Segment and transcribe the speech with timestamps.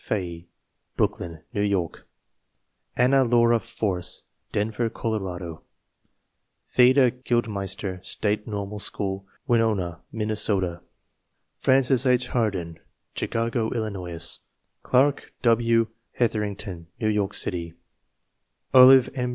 [0.03, 0.47] Fahey,
[0.97, 2.07] Brooklyn, New York
[2.97, 5.61] Anna Laura Force, Denver, Colorado
[6.71, 10.81] Theda Gildemeister, State Normal School, Winona, Minnesota
[11.59, 12.29] Frances H.
[12.29, 12.79] Harden,
[13.13, 14.39] Chicago, Illinois
[14.81, 15.85] Clark W.
[16.13, 17.75] Hetherington, New York City
[18.73, 19.29] Olive M.